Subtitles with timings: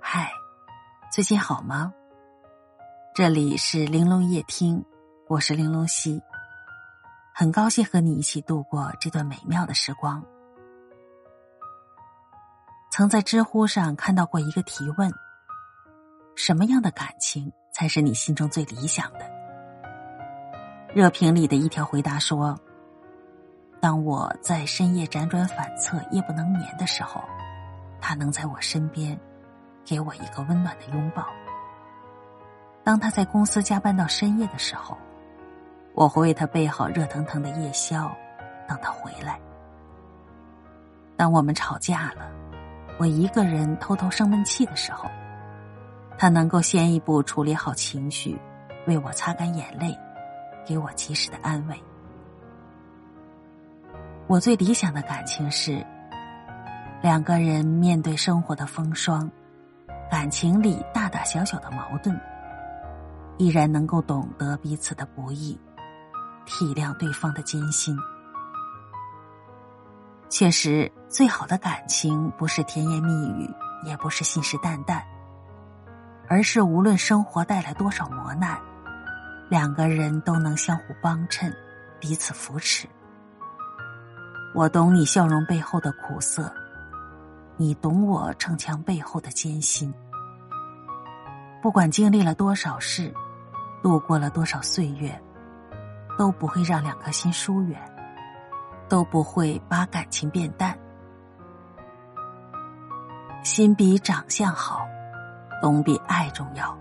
[0.00, 0.30] 嗨，
[1.10, 1.92] 最近好吗？
[3.14, 4.84] 这里是玲珑夜听，
[5.26, 6.22] 我是玲珑溪，
[7.34, 10.24] 很高兴和你一起度过这段美妙的时光。
[12.90, 15.12] 曾在知乎上看到过一个提问：
[16.34, 19.30] 什么样的感情才是你心中最理想的？
[20.94, 22.58] 热评里的一条回答说
[23.78, 27.22] ：“当我在深夜辗转反侧、夜不能眠的时候，
[28.00, 29.18] 他能在我身边，
[29.84, 31.26] 给我一个温暖的拥抱。
[32.82, 34.96] 当他在公司加班到深夜的时候，
[35.94, 38.10] 我会为他备好热腾腾的夜宵，
[38.66, 39.40] 等他回来。
[41.16, 42.30] 当我们吵架了，
[42.98, 45.08] 我一个人偷偷生闷气的时候，
[46.16, 48.38] 他能够先一步处理好情绪，
[48.86, 49.96] 为我擦干眼泪。”
[50.68, 51.82] 给我及时的安慰。
[54.26, 55.82] 我最理想的感情是，
[57.00, 59.30] 两个人面对生活的风霜，
[60.10, 62.18] 感情里大大小小的矛盾，
[63.36, 65.58] 依然能够懂得彼此的不易，
[66.44, 67.96] 体谅对方的艰辛。
[70.28, 73.48] 确实，最好的感情不是甜言蜜语，
[73.84, 75.00] 也不是信誓旦旦，
[76.28, 78.58] 而是无论生活带来多少磨难。
[79.48, 81.54] 两个人都能相互帮衬，
[82.00, 82.88] 彼此扶持。
[84.52, 86.52] 我懂你笑容背后的苦涩，
[87.60, 89.92] 你懂我逞强背后的艰辛。
[91.60, 93.12] 不管经历了多少事，
[93.82, 95.20] 度过了多少岁月，
[96.16, 97.76] 都不会让两颗心疏远，
[98.88, 100.78] 都不会把感情变淡。
[103.42, 104.86] 心比长相好，
[105.60, 106.78] 懂比爱重要。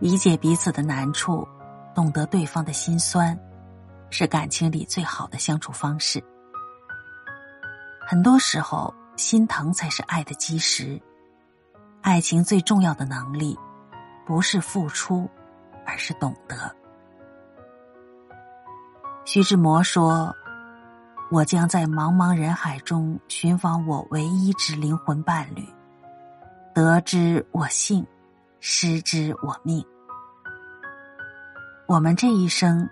[0.00, 1.46] 理解彼此的难处，
[1.94, 3.38] 懂得对方的心酸，
[4.10, 6.20] 是感情里最好的相处方式。
[8.04, 11.00] 很多时候，心疼才是爱的基石。
[12.00, 13.58] 爱情最重要的能力，
[14.26, 15.28] 不是付出，
[15.86, 16.74] 而是懂得。
[19.24, 20.34] 徐志摩说
[21.30, 25.66] ：“我将在茫茫人海中寻访我唯一之灵魂伴侣，
[26.74, 28.06] 得之我幸。”
[28.66, 29.84] 失之我命。
[31.86, 32.88] 我们这一生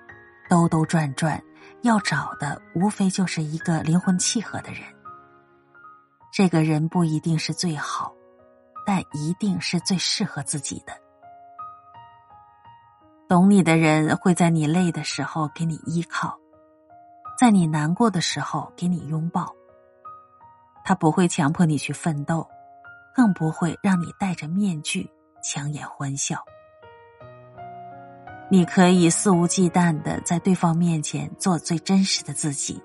[0.50, 1.42] 兜兜转转，
[1.80, 4.82] 要找的无非就是一个灵魂契合的人。
[6.32, 8.10] 这个人不一定是最好，
[8.86, 10.94] 但一定是最适合自己的。
[13.28, 16.38] 懂你的人会在你累的时候给你依靠，
[17.38, 19.54] 在你难过的时候给你拥抱。
[20.82, 22.48] 他不会强迫你去奋斗，
[23.14, 25.10] 更不会让你戴着面具。
[25.44, 26.38] 强颜欢笑，
[28.48, 32.80] 你可以肆无忌惮的在对方面前做最真实的自己，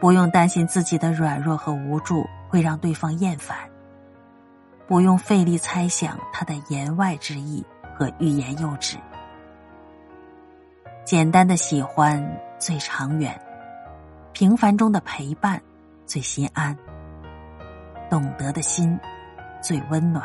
[0.00, 3.56] 不用担心自己的软弱和无助会让对方厌烦，
[4.88, 8.96] 不用费力猜想他的言外之意和欲言又止。
[11.04, 12.20] 简单的喜欢
[12.58, 13.40] 最长远，
[14.32, 15.62] 平凡中的陪伴
[16.06, 16.76] 最心安，
[18.10, 18.98] 懂得的心
[19.62, 20.24] 最温暖。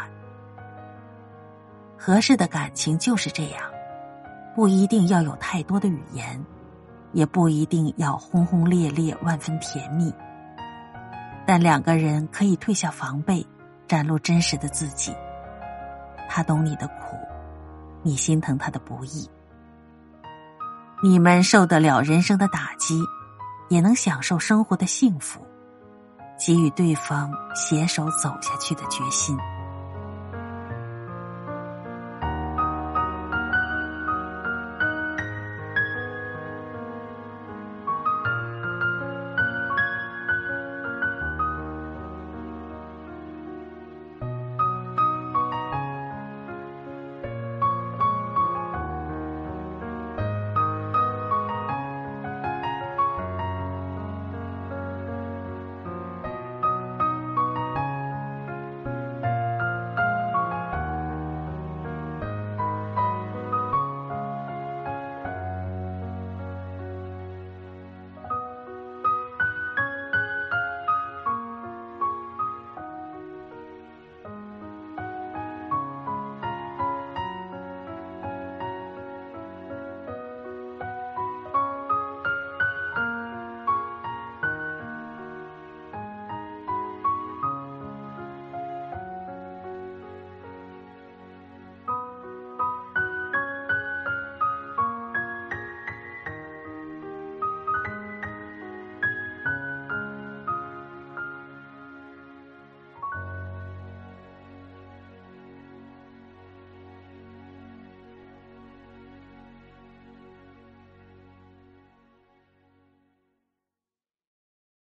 [1.96, 3.62] 合适的感情就是这样，
[4.56, 6.44] 不一定要有太多的语言，
[7.14, 10.12] 也不一定要轰轰烈烈、万分甜蜜。
[11.48, 13.46] 但两个人可以退下防备，
[13.88, 15.16] 展露真实的自己。
[16.28, 17.18] 他懂你的苦，
[18.02, 19.30] 你心疼他的不易。
[21.04, 23.00] 你们受得了人生的打击，
[23.70, 25.46] 也能享受生活的幸福，
[26.38, 29.38] 给予对方携手走下去的决心。